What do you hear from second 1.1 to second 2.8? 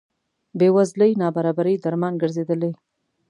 نابرابرۍ درمان ګرځېدلي.